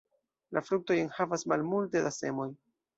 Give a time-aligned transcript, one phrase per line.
[0.57, 2.53] La fruktoj enhavas malmulte da semoj.